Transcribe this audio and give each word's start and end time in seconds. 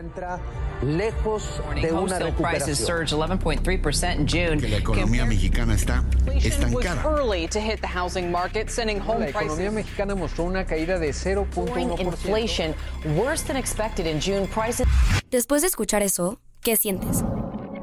Encuentra 0.00 0.40
lejos 0.82 1.60
de 1.80 1.92
una 1.92 2.18
recuperación. 2.18 2.74
surged 2.76 3.12
11.3% 3.16 4.16
in 4.16 4.26
June. 4.26 4.60
que 4.60 4.68
la 4.68 4.78
economía 4.78 5.26
mexicana 5.26 5.74
está 5.74 6.02
estancada. 6.42 7.02
early 7.04 7.46
to 7.46 7.60
hit 7.60 7.80
the 7.80 7.86
housing 7.86 8.30
market, 8.30 8.70
sending 8.70 8.98
home 8.98 9.20
La 9.20 9.28
economía 9.28 9.56
prices 9.56 9.72
mexicana 9.72 10.14
mostró 10.14 10.44
una 10.44 10.64
caída 10.64 10.98
de 10.98 11.12
Soaring 11.12 11.46
0.1%. 11.50 12.00
inflation 12.00 12.74
worse 13.16 13.44
than 13.46 13.56
expected 13.56 14.06
in 14.06 14.20
June. 14.20 14.46
Prices 14.48 14.86
Después 15.30 15.62
de 15.62 15.68
escuchar 15.68 16.02
eso, 16.02 16.40
¿qué 16.62 16.76
sientes? 16.76 17.22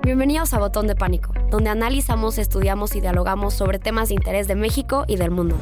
Bienvenidos 0.02 0.54
a 0.54 0.60
Botón 0.60 0.88
de 0.88 0.96
Pánico, 0.96 1.34
donde 1.52 1.70
analizamos, 1.70 2.38
estudiamos 2.40 2.96
y 2.96 3.02
dialogamos 3.02 3.54
sobre 3.54 3.78
temas 3.78 4.10
de 4.10 4.16
interés 4.16 4.48
de 4.48 4.56
México 4.56 5.06
y 5.08 5.18
del 5.18 5.32
mundo. 5.32 5.58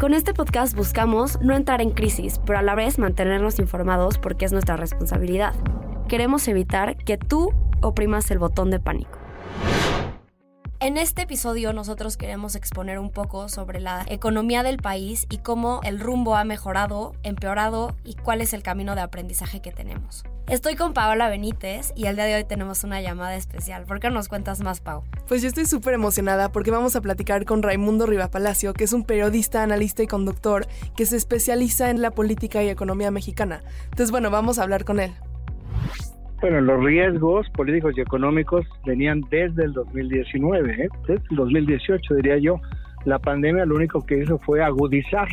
Con 0.00 0.14
este 0.14 0.32
podcast 0.32 0.74
buscamos 0.74 1.38
no 1.42 1.54
entrar 1.54 1.82
en 1.82 1.90
crisis, 1.90 2.40
pero 2.46 2.58
a 2.58 2.62
la 2.62 2.74
vez 2.74 2.98
mantenernos 2.98 3.58
informados 3.58 4.16
porque 4.16 4.46
es 4.46 4.52
nuestra 4.52 4.78
responsabilidad. 4.78 5.54
Queremos 6.08 6.48
evitar 6.48 6.96
que 6.96 7.18
tú 7.18 7.52
oprimas 7.82 8.30
el 8.30 8.38
botón 8.38 8.70
de 8.70 8.80
pánico. 8.80 9.18
En 10.80 10.96
este 10.96 11.20
episodio 11.20 11.74
nosotros 11.74 12.16
queremos 12.16 12.54
exponer 12.54 12.98
un 12.98 13.10
poco 13.10 13.50
sobre 13.50 13.78
la 13.78 14.06
economía 14.08 14.62
del 14.62 14.78
país 14.78 15.26
y 15.28 15.36
cómo 15.36 15.80
el 15.84 16.00
rumbo 16.00 16.34
ha 16.34 16.44
mejorado, 16.44 17.12
empeorado 17.22 17.94
y 18.02 18.14
cuál 18.14 18.40
es 18.40 18.54
el 18.54 18.62
camino 18.62 18.94
de 18.94 19.02
aprendizaje 19.02 19.60
que 19.60 19.70
tenemos. 19.70 20.24
Estoy 20.50 20.74
con 20.74 20.94
Paola 20.94 21.28
Benítez 21.28 21.92
y 21.94 22.06
el 22.06 22.16
día 22.16 22.24
de 22.24 22.34
hoy 22.34 22.42
tenemos 22.42 22.82
una 22.82 23.00
llamada 23.00 23.36
especial. 23.36 23.84
¿Por 23.84 24.00
qué 24.00 24.08
no 24.08 24.14
nos 24.14 24.28
cuentas 24.28 24.60
más, 24.64 24.80
Pau? 24.80 25.04
Pues 25.28 25.42
yo 25.42 25.48
estoy 25.48 25.64
súper 25.64 25.94
emocionada 25.94 26.50
porque 26.50 26.72
vamos 26.72 26.96
a 26.96 27.00
platicar 27.00 27.44
con 27.44 27.62
Raimundo 27.62 28.04
Rivapalacio, 28.04 28.72
que 28.72 28.82
es 28.82 28.92
un 28.92 29.04
periodista, 29.04 29.62
analista 29.62 30.02
y 30.02 30.08
conductor 30.08 30.66
que 30.96 31.06
se 31.06 31.16
especializa 31.16 31.90
en 31.90 32.02
la 32.02 32.10
política 32.10 32.64
y 32.64 32.68
economía 32.68 33.12
mexicana. 33.12 33.62
Entonces, 33.84 34.10
bueno, 34.10 34.32
vamos 34.32 34.58
a 34.58 34.64
hablar 34.64 34.84
con 34.84 34.98
él. 34.98 35.12
Bueno, 36.40 36.60
los 36.62 36.82
riesgos 36.82 37.48
políticos 37.50 37.94
y 37.96 38.00
económicos 38.00 38.66
venían 38.84 39.20
desde 39.30 39.66
el 39.66 39.72
2019, 39.72 40.84
¿eh? 40.84 40.88
desde 41.06 41.22
el 41.30 41.36
2018 41.36 42.14
diría 42.16 42.38
yo. 42.38 42.60
La 43.04 43.20
pandemia 43.20 43.64
lo 43.66 43.76
único 43.76 44.04
que 44.04 44.18
hizo 44.18 44.36
fue 44.40 44.64
agudizar 44.64 45.28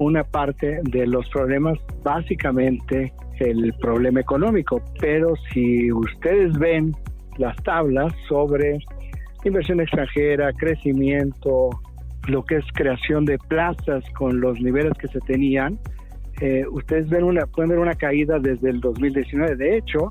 una 0.00 0.24
parte 0.24 0.80
de 0.82 1.06
los 1.06 1.28
problemas, 1.28 1.78
básicamente 2.02 3.12
el 3.38 3.72
problema 3.80 4.20
económico. 4.20 4.82
Pero 4.98 5.34
si 5.52 5.92
ustedes 5.92 6.58
ven 6.58 6.94
las 7.38 7.54
tablas 7.62 8.12
sobre 8.28 8.78
inversión 9.44 9.80
extranjera, 9.80 10.52
crecimiento, 10.54 11.70
lo 12.28 12.44
que 12.44 12.56
es 12.56 12.64
creación 12.74 13.26
de 13.26 13.38
plazas 13.38 14.02
con 14.16 14.40
los 14.40 14.58
niveles 14.60 14.92
que 14.98 15.08
se 15.08 15.20
tenían, 15.20 15.78
eh, 16.40 16.64
ustedes 16.70 17.08
ven 17.10 17.24
una, 17.24 17.46
pueden 17.46 17.70
ver 17.70 17.78
una 17.78 17.94
caída 17.94 18.38
desde 18.38 18.70
el 18.70 18.80
2019. 18.80 19.56
De 19.56 19.76
hecho, 19.76 20.10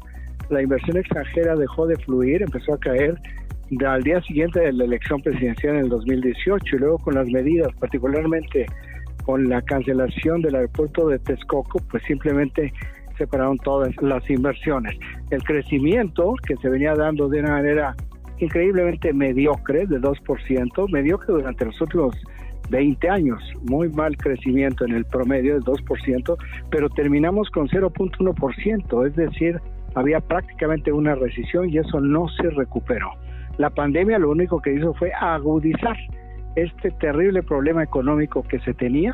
la 0.52 0.62
inversión 0.62 0.98
extranjera 0.98 1.56
dejó 1.56 1.88
de 1.88 1.96
fluir, 1.98 2.44
empezó 2.44 2.76
a 2.76 2.80
caer 2.80 3.16
al 3.86 4.04
día 4.04 4.22
siguiente 4.22 4.60
de 4.60 4.74
la 4.74 4.86
elección 4.86 5.22
presidencial 5.22 5.76
en 5.76 5.82
el 5.82 5.90
2018 5.90 6.76
y 6.76 6.80
luego 6.80 6.98
con 7.00 7.16
las 7.16 7.28
medidas, 7.28 7.70
particularmente 7.80 8.66
con 9.26 9.50
la 9.50 9.62
cancelación 9.62 10.42
del 10.42 10.56
aeropuerto 10.56 11.08
de 11.08 11.20
Texcoco, 11.20 11.80
pues 11.90 12.04
simplemente 12.04 12.74
se 13.18 13.28
pararon 13.28 13.58
todas 13.58 13.94
las 14.02 14.28
inversiones. 14.30 14.98
El 15.30 15.44
crecimiento 15.44 16.36
que 16.48 16.56
se 16.58 16.70
venía 16.70 16.96
dando 16.96 17.28
de 17.28 17.40
una 17.42 17.52
manera 17.52 17.96
increíblemente 18.40 19.14
mediocre, 19.14 19.86
de 19.86 20.00
2%, 20.00 20.92
mediocre 20.92 21.34
durante 21.34 21.66
los 21.66 21.80
últimos 21.82 22.16
20 22.70 23.10
años, 23.10 23.42
muy 23.64 23.90
mal 23.90 24.16
crecimiento 24.16 24.86
en 24.86 24.94
el 24.94 25.06
promedio 25.06 25.56
del 25.56 25.64
2%, 25.64 26.38
pero 26.70 26.90
terminamos 26.90 27.50
con 27.50 27.68
0.1%, 27.68 29.08
es 29.08 29.16
decir, 29.16 29.60
había 29.96 30.20
prácticamente 30.20 30.92
una 30.92 31.16
recesión 31.16 31.70
y 31.70 31.78
eso 31.78 32.00
no 32.00 32.28
se 32.30 32.50
recuperó. 32.52 33.12
La 33.58 33.70
pandemia 33.70 34.20
lo 34.20 34.30
único 34.32 34.62
que 34.62 34.74
hizo 34.74 34.94
fue 34.94 35.12
agudizar 35.20 35.98
este 36.56 36.92
terrible 36.92 37.44
problema 37.44 37.84
económico 37.84 38.44
que 38.44 38.60
se 38.60 38.74
tenía, 38.74 39.14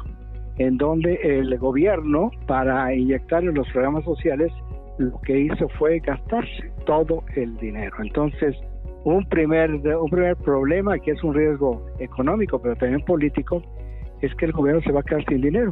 en 0.58 0.78
donde 0.78 1.16
el 1.24 1.58
gobierno, 1.58 2.32
para 2.48 2.94
inyectar 2.94 3.44
en 3.44 3.56
los 3.56 3.68
programas 3.70 4.06
sociales, 4.06 4.52
lo 4.98 5.20
que 5.22 5.38
hizo 5.38 5.68
fue 5.78 6.00
gastarse 6.00 6.72
todo 6.86 7.24
el 7.36 7.58
dinero. 7.58 7.96
Entonces, 8.02 8.56
un 9.04 9.26
primer, 9.26 9.72
un 9.72 10.10
primer 10.10 10.36
problema, 10.38 10.98
que 10.98 11.12
es 11.12 11.24
un 11.24 11.34
riesgo 11.34 11.86
económico, 12.00 12.62
pero 12.62 12.76
también 12.76 13.02
político, 13.02 13.62
es 14.22 14.34
que 14.36 14.46
el 14.46 14.52
gobierno 14.52 14.82
se 14.82 14.92
va 14.92 15.02
a 15.02 15.04
quedar 15.04 15.24
sin 15.26 15.42
dinero. 15.42 15.72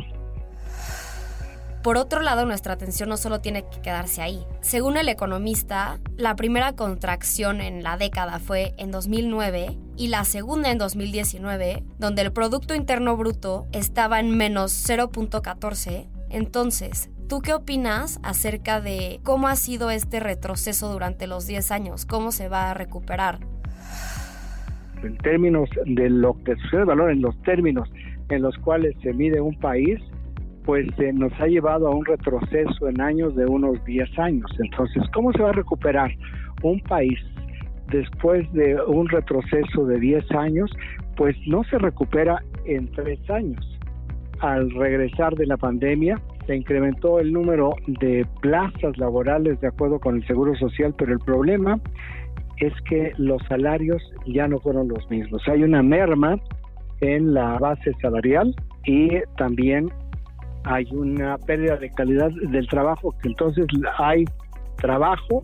Por 1.83 1.97
otro 1.97 2.21
lado, 2.21 2.45
nuestra 2.45 2.73
atención 2.73 3.09
no 3.09 3.17
solo 3.17 3.41
tiene 3.41 3.63
que 3.63 3.81
quedarse 3.81 4.21
ahí. 4.21 4.45
Según 4.61 4.95
el 4.95 5.09
economista, 5.09 5.99
la 6.15 6.33
primera 6.37 6.77
contracción 6.77 7.59
en 7.59 7.83
la 7.83 7.97
década 7.97 8.39
fue 8.39 8.73
en 8.77 8.89
2009 8.89 9.77
y 9.97 10.07
la 10.07 10.23
segunda 10.23 10.71
en 10.71 10.77
2019, 10.77 11.83
donde 11.99 12.21
el 12.21 12.31
Producto 12.31 12.73
Interno 12.73 13.17
Bruto 13.17 13.65
estaba 13.73 14.21
en 14.21 14.37
menos 14.37 14.71
0.14. 14.89 16.07
Entonces, 16.29 17.09
¿tú 17.27 17.41
qué 17.41 17.53
opinas 17.53 18.17
acerca 18.23 18.79
de 18.79 19.19
cómo 19.23 19.49
ha 19.49 19.57
sido 19.57 19.91
este 19.91 20.21
retroceso 20.21 20.89
durante 20.89 21.27
los 21.27 21.47
10 21.47 21.69
años? 21.71 22.05
¿Cómo 22.05 22.31
se 22.31 22.47
va 22.47 22.71
a 22.71 22.73
recuperar? 22.73 23.39
En 25.03 25.17
términos 25.17 25.69
de 25.85 26.09
lo 26.09 26.41
que 26.45 26.55
sucede 26.55 26.79
el 26.79 26.85
valor, 26.85 27.11
en 27.11 27.21
los 27.21 27.37
términos 27.41 27.89
en 28.29 28.41
los 28.41 28.57
cuales 28.59 28.95
se 29.03 29.11
mide 29.11 29.41
un 29.41 29.59
país, 29.59 29.99
pues 30.65 30.87
eh, 30.99 31.11
nos 31.13 31.33
ha 31.39 31.47
llevado 31.47 31.87
a 31.87 31.95
un 31.95 32.05
retroceso 32.05 32.87
en 32.87 33.01
años 33.01 33.35
de 33.35 33.45
unos 33.45 33.83
10 33.85 34.19
años. 34.19 34.49
Entonces, 34.59 35.03
¿cómo 35.13 35.31
se 35.33 35.43
va 35.43 35.49
a 35.49 35.53
recuperar 35.53 36.11
un 36.61 36.79
país 36.81 37.19
después 37.89 38.51
de 38.53 38.81
un 38.87 39.07
retroceso 39.09 39.85
de 39.85 39.99
10 39.99 40.31
años? 40.31 40.71
Pues 41.17 41.35
no 41.47 41.63
se 41.65 41.77
recupera 41.77 42.41
en 42.65 42.89
3 42.91 43.29
años. 43.29 43.79
Al 44.39 44.71
regresar 44.71 45.35
de 45.35 45.45
la 45.45 45.57
pandemia, 45.57 46.19
se 46.47 46.55
incrementó 46.55 47.19
el 47.19 47.31
número 47.31 47.75
de 47.87 48.25
plazas 48.41 48.97
laborales 48.97 49.59
de 49.61 49.67
acuerdo 49.67 49.99
con 49.99 50.15
el 50.17 50.27
Seguro 50.27 50.55
Social, 50.55 50.93
pero 50.97 51.13
el 51.13 51.19
problema 51.19 51.79
es 52.57 52.73
que 52.89 53.13
los 53.17 53.41
salarios 53.47 54.01
ya 54.25 54.47
no 54.47 54.59
fueron 54.59 54.87
los 54.87 55.09
mismos. 55.09 55.41
Hay 55.47 55.63
una 55.63 55.81
merma 55.81 56.37
en 57.01 57.33
la 57.33 57.57
base 57.59 57.91
salarial 58.01 58.55
y 58.85 59.09
también 59.37 59.89
hay 60.65 60.85
una 60.91 61.37
pérdida 61.37 61.77
de 61.77 61.89
calidad 61.89 62.31
del 62.31 62.67
trabajo, 62.67 63.13
que 63.21 63.29
entonces 63.29 63.65
hay 63.97 64.25
trabajo, 64.77 65.43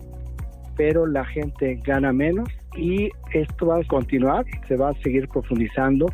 pero 0.76 1.06
la 1.06 1.24
gente 1.24 1.80
gana 1.84 2.12
menos 2.12 2.48
y 2.76 3.10
esto 3.32 3.66
va 3.66 3.78
a 3.78 3.84
continuar, 3.84 4.44
se 4.68 4.76
va 4.76 4.90
a 4.90 4.94
seguir 5.02 5.28
profundizando 5.28 6.06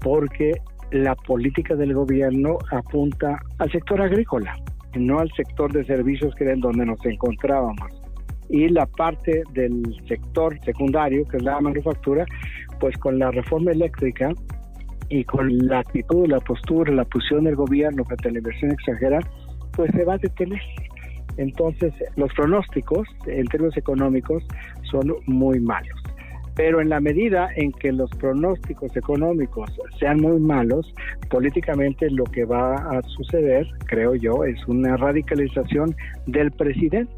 porque 0.00 0.52
la 0.90 1.14
política 1.14 1.74
del 1.74 1.94
gobierno 1.94 2.58
apunta 2.70 3.40
al 3.58 3.70
sector 3.72 4.00
agrícola, 4.00 4.56
no 4.94 5.18
al 5.18 5.30
sector 5.32 5.72
de 5.72 5.84
servicios 5.84 6.34
que 6.34 6.44
era 6.44 6.52
en 6.52 6.60
donde 6.60 6.84
nos 6.84 7.04
encontrábamos. 7.06 7.90
Y 8.48 8.68
la 8.68 8.84
parte 8.84 9.42
del 9.54 9.82
sector 10.06 10.58
secundario, 10.64 11.24
que 11.26 11.38
es 11.38 11.42
la 11.42 11.58
manufactura, 11.60 12.26
pues 12.78 12.96
con 12.98 13.18
la 13.18 13.30
reforma 13.30 13.70
eléctrica 13.70 14.30
y 15.12 15.24
con 15.24 15.58
la 15.68 15.80
actitud, 15.80 16.26
la 16.26 16.40
postura, 16.40 16.90
la 16.90 17.04
posición 17.04 17.44
del 17.44 17.54
gobierno 17.54 18.02
frente 18.02 18.28
a 18.28 18.32
la 18.32 18.38
inversión 18.38 18.70
extranjera, 18.70 19.20
pues 19.72 19.90
se 19.92 20.04
va 20.06 20.14
a 20.14 20.18
detener. 20.18 20.62
Entonces, 21.36 21.92
los 22.16 22.32
pronósticos 22.32 23.06
en 23.26 23.46
términos 23.48 23.76
económicos 23.76 24.42
son 24.90 25.14
muy 25.26 25.60
malos. 25.60 26.00
Pero 26.54 26.80
en 26.80 26.88
la 26.88 26.98
medida 27.00 27.50
en 27.56 27.72
que 27.72 27.92
los 27.92 28.10
pronósticos 28.12 28.96
económicos 28.96 29.70
sean 30.00 30.18
muy 30.18 30.40
malos, 30.40 30.94
políticamente 31.28 32.08
lo 32.10 32.24
que 32.24 32.46
va 32.46 32.76
a 32.76 33.02
suceder, 33.02 33.66
creo 33.84 34.14
yo, 34.14 34.44
es 34.44 34.66
una 34.66 34.96
radicalización 34.96 35.94
del 36.26 36.52
presidente. 36.52 37.12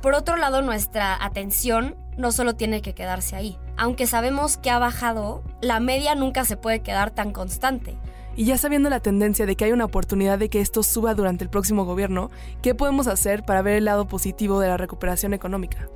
Por 0.00 0.14
otro 0.14 0.36
lado, 0.36 0.60
nuestra 0.60 1.24
atención 1.24 1.94
no 2.18 2.32
solo 2.32 2.56
tiene 2.56 2.82
que 2.82 2.94
quedarse 2.94 3.36
ahí. 3.36 3.56
Aunque 3.76 4.06
sabemos 4.06 4.56
que 4.56 4.70
ha 4.70 4.78
bajado, 4.78 5.42
la 5.60 5.80
media 5.80 6.14
nunca 6.14 6.44
se 6.44 6.56
puede 6.56 6.80
quedar 6.80 7.10
tan 7.10 7.32
constante. 7.32 7.96
Y 8.34 8.44
ya 8.46 8.56
sabiendo 8.56 8.88
la 8.88 9.00
tendencia 9.00 9.44
de 9.44 9.56
que 9.56 9.64
hay 9.66 9.72
una 9.72 9.84
oportunidad 9.84 10.38
de 10.38 10.48
que 10.48 10.60
esto 10.60 10.82
suba 10.82 11.14
durante 11.14 11.44
el 11.44 11.50
próximo 11.50 11.84
gobierno, 11.84 12.30
¿qué 12.62 12.74
podemos 12.74 13.06
hacer 13.06 13.44
para 13.44 13.62
ver 13.62 13.76
el 13.76 13.84
lado 13.84 14.06
positivo 14.06 14.60
de 14.60 14.68
la 14.68 14.78
recuperación 14.78 15.34
económica? 15.34 15.88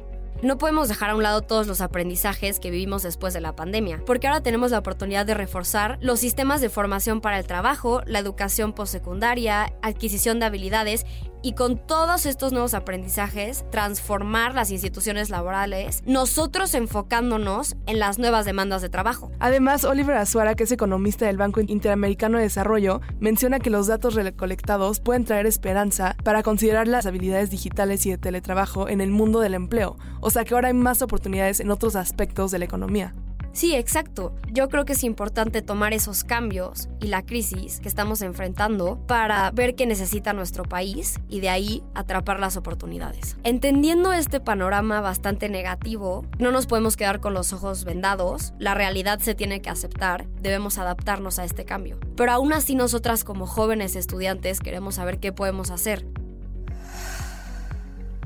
No 0.42 0.58
podemos 0.58 0.88
dejar 0.88 1.08
a 1.08 1.14
un 1.14 1.22
lado 1.22 1.40
todos 1.40 1.66
los 1.66 1.80
aprendizajes 1.80 2.60
que 2.60 2.70
vivimos 2.70 3.02
después 3.02 3.32
de 3.32 3.40
la 3.40 3.56
pandemia, 3.56 4.02
porque 4.04 4.26
ahora 4.26 4.42
tenemos 4.42 4.70
la 4.70 4.80
oportunidad 4.80 5.24
de 5.24 5.32
reforzar 5.32 5.96
los 6.02 6.20
sistemas 6.20 6.60
de 6.60 6.68
formación 6.68 7.22
para 7.22 7.38
el 7.38 7.46
trabajo, 7.46 8.02
la 8.04 8.18
educación 8.18 8.74
postsecundaria, 8.74 9.72
adquisición 9.80 10.38
de 10.38 10.44
habilidades 10.44 11.06
y 11.46 11.52
con 11.52 11.76
todos 11.78 12.26
estos 12.26 12.50
nuevos 12.50 12.74
aprendizajes 12.74 13.64
transformar 13.70 14.56
las 14.56 14.72
instituciones 14.72 15.30
laborales, 15.30 16.02
nosotros 16.04 16.74
enfocándonos 16.74 17.76
en 17.86 18.00
las 18.00 18.18
nuevas 18.18 18.46
demandas 18.46 18.82
de 18.82 18.88
trabajo. 18.88 19.30
Además, 19.38 19.84
Oliver 19.84 20.16
Azuara, 20.16 20.56
que 20.56 20.64
es 20.64 20.72
economista 20.72 21.24
del 21.26 21.36
Banco 21.36 21.60
Interamericano 21.60 22.38
de 22.38 22.42
Desarrollo, 22.42 23.00
menciona 23.20 23.60
que 23.60 23.70
los 23.70 23.86
datos 23.86 24.14
recolectados 24.14 24.98
pueden 24.98 25.24
traer 25.24 25.46
esperanza 25.46 26.16
para 26.24 26.42
considerar 26.42 26.88
las 26.88 27.06
habilidades 27.06 27.50
digitales 27.50 28.04
y 28.06 28.10
de 28.10 28.18
teletrabajo 28.18 28.88
en 28.88 29.00
el 29.00 29.12
mundo 29.12 29.38
del 29.38 29.54
empleo, 29.54 29.96
o 30.20 30.30
sea 30.30 30.44
que 30.44 30.52
ahora 30.52 30.66
hay 30.66 30.74
más 30.74 31.00
oportunidades 31.00 31.60
en 31.60 31.70
otros 31.70 31.94
aspectos 31.94 32.50
de 32.50 32.58
la 32.58 32.64
economía. 32.64 33.14
Sí, 33.56 33.74
exacto. 33.74 34.34
Yo 34.52 34.68
creo 34.68 34.84
que 34.84 34.92
es 34.92 35.02
importante 35.02 35.62
tomar 35.62 35.94
esos 35.94 36.24
cambios 36.24 36.90
y 37.00 37.06
la 37.06 37.24
crisis 37.24 37.80
que 37.80 37.88
estamos 37.88 38.20
enfrentando 38.20 38.98
para 39.06 39.50
ver 39.50 39.74
qué 39.74 39.86
necesita 39.86 40.34
nuestro 40.34 40.64
país 40.64 41.18
y 41.30 41.40
de 41.40 41.48
ahí 41.48 41.82
atrapar 41.94 42.38
las 42.38 42.58
oportunidades. 42.58 43.38
Entendiendo 43.44 44.12
este 44.12 44.40
panorama 44.40 45.00
bastante 45.00 45.48
negativo, 45.48 46.26
no 46.38 46.52
nos 46.52 46.66
podemos 46.66 46.98
quedar 46.98 47.20
con 47.20 47.32
los 47.32 47.54
ojos 47.54 47.86
vendados, 47.86 48.52
la 48.58 48.74
realidad 48.74 49.20
se 49.20 49.34
tiene 49.34 49.62
que 49.62 49.70
aceptar, 49.70 50.26
debemos 50.42 50.76
adaptarnos 50.76 51.38
a 51.38 51.44
este 51.44 51.64
cambio. 51.64 51.96
Pero 52.14 52.32
aún 52.32 52.52
así 52.52 52.74
nosotras 52.74 53.24
como 53.24 53.46
jóvenes 53.46 53.96
estudiantes 53.96 54.60
queremos 54.60 54.96
saber 54.96 55.18
qué 55.18 55.32
podemos 55.32 55.70
hacer. 55.70 56.04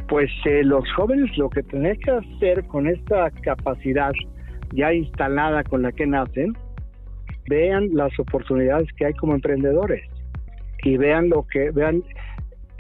Pues 0.09 0.29
eh, 0.45 0.65
los 0.65 0.83
jóvenes 0.97 1.31
lo 1.39 1.49
que 1.51 1.63
tienen 1.63 1.97
que 2.01 2.11
hacer 2.11 2.67
con 2.67 2.89
esta 2.89 3.31
capacidad 3.45 4.11
ya 4.73 4.93
instalada 4.93 5.65
con 5.65 5.83
la 5.83 5.93
que 5.93 6.07
nacen, 6.07 6.57
vean 7.49 7.89
las 7.93 8.17
oportunidades 8.19 8.89
que 8.97 9.07
hay 9.07 9.15
como 9.15 9.35
emprendedores 9.35 10.03
y 10.83 10.97
vean 10.97 11.29
lo 11.29 11.47
que 11.47 11.71
vean 11.71 12.03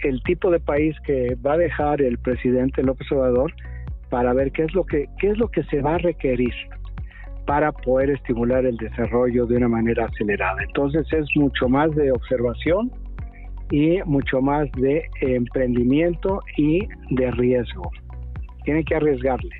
el 0.02 0.22
tipo 0.22 0.50
de 0.50 0.60
país 0.60 0.96
que 1.04 1.37
va 1.44 1.54
a 1.54 1.58
dejar 1.58 2.00
el 2.00 2.19
presidente 2.19 2.82
López 2.82 3.10
Obrador 3.12 3.52
para 4.08 4.32
ver 4.32 4.50
qué 4.52 4.64
es 4.64 4.75
lo 4.75 4.84
que 4.84 5.06
qué 5.19 5.31
es 5.31 5.38
lo 5.38 5.48
que 5.48 5.62
se 5.64 5.82
va 5.82 5.96
a 5.96 5.98
requerir 5.98 6.54
para 7.46 7.72
poder 7.72 8.10
estimular 8.10 8.64
el 8.64 8.76
desarrollo 8.76 9.46
de 9.46 9.56
una 9.56 9.69
manera 9.69 10.06
acelerada. 10.06 10.62
Entonces 10.62 11.06
es 11.12 11.26
mucho 11.34 11.69
más 11.69 11.90
de 11.96 12.12
observación 12.12 12.93
y 13.70 13.98
mucho 14.04 14.40
más 14.40 14.70
de 14.72 15.08
emprendimiento 15.20 16.40
y 16.56 16.86
de 17.10 17.31
riesgo. 17.32 17.90
Tienen 18.64 18.84
que 18.84 18.94
arriesgarle. 18.94 19.56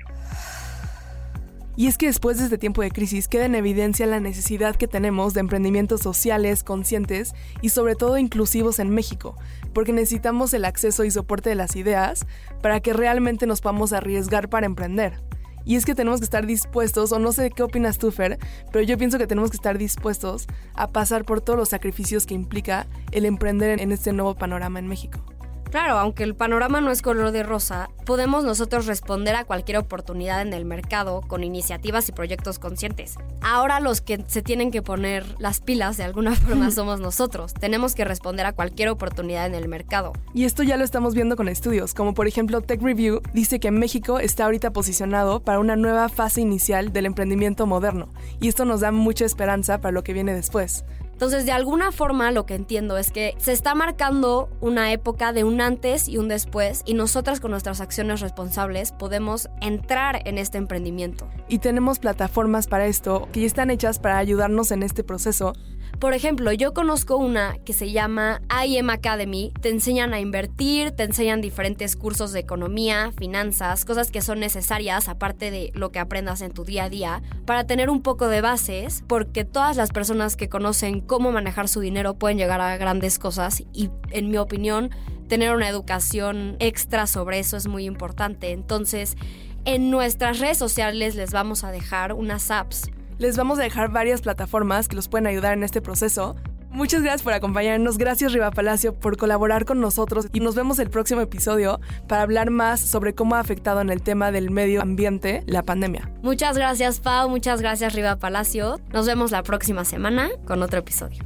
Y 1.77 1.87
es 1.87 1.97
que 1.97 2.07
después 2.07 2.37
de 2.37 2.43
este 2.43 2.57
tiempo 2.57 2.81
de 2.81 2.91
crisis 2.91 3.27
queda 3.27 3.45
en 3.45 3.55
evidencia 3.55 4.05
la 4.05 4.19
necesidad 4.19 4.75
que 4.75 4.87
tenemos 4.87 5.33
de 5.33 5.39
emprendimientos 5.39 6.01
sociales, 6.01 6.63
conscientes 6.63 7.33
y 7.61 7.69
sobre 7.69 7.95
todo 7.95 8.17
inclusivos 8.17 8.79
en 8.79 8.89
México, 8.89 9.35
porque 9.73 9.93
necesitamos 9.93 10.53
el 10.53 10.65
acceso 10.65 11.05
y 11.05 11.11
soporte 11.11 11.49
de 11.49 11.55
las 11.55 11.77
ideas 11.77 12.25
para 12.61 12.81
que 12.81 12.91
realmente 12.91 13.47
nos 13.47 13.61
podamos 13.61 13.93
arriesgar 13.93 14.49
para 14.49 14.65
emprender. 14.65 15.21
Y 15.63 15.75
es 15.75 15.85
que 15.85 15.95
tenemos 15.95 16.19
que 16.19 16.25
estar 16.25 16.45
dispuestos, 16.45 17.11
o 17.11 17.19
no 17.19 17.31
sé 17.31 17.51
qué 17.51 17.63
opinas 17.63 17.97
tú, 17.97 18.11
Fer, 18.11 18.39
pero 18.71 18.83
yo 18.83 18.97
pienso 18.97 19.17
que 19.17 19.27
tenemos 19.27 19.51
que 19.51 19.57
estar 19.57 19.77
dispuestos 19.77 20.47
a 20.73 20.87
pasar 20.87 21.23
por 21.23 21.39
todos 21.39 21.57
los 21.57 21.69
sacrificios 21.69 22.25
que 22.25 22.33
implica 22.33 22.87
el 23.11 23.25
emprender 23.25 23.79
en 23.79 23.91
este 23.91 24.11
nuevo 24.11 24.35
panorama 24.35 24.79
en 24.79 24.87
México. 24.87 25.23
Claro, 25.71 25.97
aunque 25.97 26.23
el 26.23 26.35
panorama 26.35 26.81
no 26.81 26.91
es 26.91 27.01
color 27.01 27.31
de 27.31 27.43
rosa, 27.43 27.89
podemos 28.05 28.43
nosotros 28.43 28.87
responder 28.87 29.35
a 29.35 29.45
cualquier 29.45 29.77
oportunidad 29.77 30.41
en 30.41 30.51
el 30.51 30.65
mercado 30.65 31.21
con 31.21 31.45
iniciativas 31.45 32.09
y 32.09 32.11
proyectos 32.11 32.59
conscientes. 32.59 33.15
Ahora 33.41 33.79
los 33.79 34.01
que 34.01 34.21
se 34.27 34.41
tienen 34.41 34.69
que 34.71 34.81
poner 34.81 35.25
las 35.39 35.61
pilas 35.61 35.95
de 35.95 36.03
alguna 36.03 36.35
forma 36.35 36.71
somos 36.71 36.99
nosotros. 36.99 37.53
Tenemos 37.53 37.95
que 37.95 38.03
responder 38.03 38.45
a 38.45 38.51
cualquier 38.51 38.89
oportunidad 38.89 39.45
en 39.45 39.55
el 39.55 39.69
mercado. 39.69 40.11
Y 40.33 40.43
esto 40.43 40.61
ya 40.61 40.75
lo 40.75 40.83
estamos 40.83 41.15
viendo 41.15 41.37
con 41.37 41.47
estudios, 41.47 41.93
como 41.93 42.13
por 42.13 42.27
ejemplo 42.27 42.59
Tech 42.59 42.81
Review 42.81 43.21
dice 43.33 43.61
que 43.61 43.71
México 43.71 44.19
está 44.19 44.43
ahorita 44.43 44.71
posicionado 44.71 45.39
para 45.39 45.59
una 45.59 45.77
nueva 45.77 46.09
fase 46.09 46.41
inicial 46.41 46.91
del 46.91 47.05
emprendimiento 47.05 47.65
moderno, 47.65 48.09
y 48.41 48.49
esto 48.49 48.65
nos 48.65 48.81
da 48.81 48.91
mucha 48.91 49.23
esperanza 49.23 49.79
para 49.79 49.93
lo 49.93 50.03
que 50.03 50.11
viene 50.11 50.33
después. 50.33 50.83
Entonces, 51.21 51.45
de 51.45 51.51
alguna 51.51 51.91
forma, 51.91 52.31
lo 52.31 52.47
que 52.47 52.55
entiendo 52.55 52.97
es 52.97 53.11
que 53.11 53.35
se 53.37 53.51
está 53.51 53.75
marcando 53.75 54.49
una 54.59 54.91
época 54.91 55.33
de 55.33 55.43
un 55.43 55.61
antes 55.61 56.07
y 56.07 56.17
un 56.17 56.27
después, 56.27 56.81
y 56.83 56.95
nosotras 56.95 57.39
con 57.39 57.51
nuestras 57.51 57.79
acciones 57.79 58.21
responsables 58.21 58.91
podemos 58.91 59.47
entrar 59.61 60.27
en 60.27 60.39
este 60.39 60.57
emprendimiento. 60.57 61.29
Y 61.47 61.59
tenemos 61.59 61.99
plataformas 61.99 62.65
para 62.65 62.87
esto 62.87 63.29
que 63.31 63.41
ya 63.41 63.45
están 63.45 63.69
hechas 63.69 63.99
para 63.99 64.17
ayudarnos 64.17 64.71
en 64.71 64.81
este 64.81 65.03
proceso 65.03 65.53
por 66.01 66.15
ejemplo, 66.15 66.51
yo 66.51 66.73
conozco 66.73 67.15
una 67.17 67.59
que 67.63 67.73
se 67.73 67.91
llama 67.91 68.41
IM 68.65 68.89
Academy. 68.89 69.53
Te 69.61 69.69
enseñan 69.69 70.15
a 70.15 70.19
invertir, 70.19 70.89
te 70.89 71.03
enseñan 71.03 71.41
diferentes 71.41 71.95
cursos 71.95 72.31
de 72.31 72.39
economía, 72.39 73.11
finanzas, 73.15 73.85
cosas 73.85 74.09
que 74.09 74.23
son 74.23 74.39
necesarias 74.39 75.07
aparte 75.07 75.51
de 75.51 75.71
lo 75.75 75.91
que 75.91 75.99
aprendas 75.99 76.41
en 76.41 76.53
tu 76.53 76.65
día 76.65 76.85
a 76.85 76.89
día 76.89 77.21
para 77.45 77.67
tener 77.67 77.91
un 77.91 78.01
poco 78.01 78.29
de 78.29 78.41
bases, 78.41 79.03
porque 79.07 79.45
todas 79.45 79.77
las 79.77 79.91
personas 79.91 80.35
que 80.35 80.49
conocen 80.49 81.01
cómo 81.11 81.33
manejar 81.33 81.67
su 81.67 81.81
dinero 81.81 82.13
pueden 82.13 82.37
llegar 82.37 82.61
a 82.61 82.77
grandes 82.77 83.19
cosas 83.19 83.63
y 83.73 83.89
en 84.11 84.29
mi 84.29 84.37
opinión 84.37 84.91
tener 85.27 85.53
una 85.53 85.67
educación 85.67 86.55
extra 86.59 87.05
sobre 87.05 87.39
eso 87.39 87.57
es 87.57 87.67
muy 87.67 87.83
importante. 87.83 88.53
Entonces, 88.53 89.17
en 89.65 89.91
nuestras 89.91 90.39
redes 90.39 90.57
sociales 90.57 91.15
les 91.15 91.33
vamos 91.33 91.65
a 91.65 91.71
dejar 91.73 92.13
unas 92.13 92.49
apps 92.49 92.89
les 93.21 93.37
vamos 93.37 93.59
a 93.59 93.61
dejar 93.61 93.91
varias 93.91 94.21
plataformas 94.21 94.87
que 94.87 94.95
los 94.95 95.07
pueden 95.07 95.27
ayudar 95.27 95.53
en 95.53 95.63
este 95.63 95.79
proceso. 95.79 96.35
Muchas 96.71 97.01
gracias 97.01 97.21
por 97.21 97.33
acompañarnos, 97.33 97.97
gracias 97.97 98.31
Riva 98.31 98.49
Palacio 98.49 98.93
por 98.93 99.17
colaborar 99.17 99.65
con 99.65 99.81
nosotros 99.81 100.27
y 100.31 100.39
nos 100.39 100.55
vemos 100.55 100.79
el 100.79 100.89
próximo 100.89 101.19
episodio 101.19 101.81
para 102.07 102.21
hablar 102.21 102.49
más 102.49 102.79
sobre 102.79 103.13
cómo 103.13 103.35
ha 103.35 103.39
afectado 103.39 103.81
en 103.81 103.89
el 103.89 104.01
tema 104.01 104.31
del 104.31 104.51
medio 104.51 104.81
ambiente 104.81 105.43
la 105.47 105.63
pandemia. 105.63 106.09
Muchas 106.21 106.57
gracias 106.57 107.01
Pau, 107.01 107.29
muchas 107.29 107.59
gracias 107.59 107.93
Riva 107.93 108.15
Palacio. 108.15 108.79
Nos 108.93 109.05
vemos 109.05 109.31
la 109.31 109.43
próxima 109.43 109.83
semana 109.83 110.29
con 110.45 110.63
otro 110.63 110.79
episodio. 110.79 111.21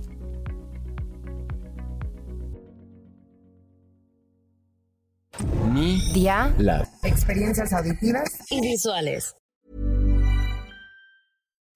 Media 5.71 6.53
Lab. 6.57 6.87
Experiencias 7.03 7.71
auditivas 7.71 8.29
y 8.49 8.61
visuales. 8.61 9.35